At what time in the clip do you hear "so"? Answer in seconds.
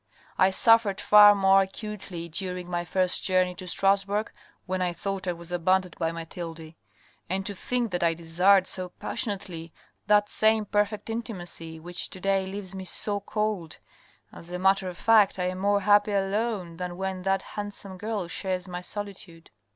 8.65-8.89, 12.83-13.19